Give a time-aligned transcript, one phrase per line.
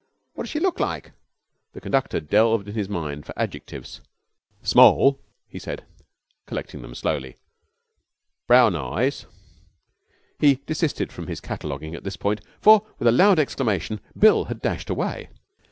[0.33, 1.11] 'What does she look like?'
[1.73, 4.01] The conductor delved in his mind for adjectives.
[4.63, 5.85] 'Small,' he said,
[6.47, 7.35] collecting them slowly.
[8.47, 9.27] 'Brown eyes'
[10.39, 14.59] He desisted from his cataloguing at this point, for, with a loud exclamation, Bill had
[14.63, 15.29] dashed away.